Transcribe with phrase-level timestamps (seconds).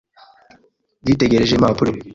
[1.05, 1.91] Yitegereje impapuro.